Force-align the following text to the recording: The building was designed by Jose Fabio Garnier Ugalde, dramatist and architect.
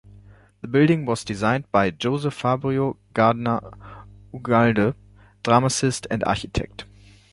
The 0.61 0.67
building 0.67 1.05
was 1.05 1.23
designed 1.23 1.71
by 1.71 1.93
Jose 2.01 2.27
Fabio 2.31 2.97
Garnier 3.13 3.59
Ugalde, 4.33 4.95
dramatist 5.43 6.07
and 6.09 6.23
architect. 6.23 6.85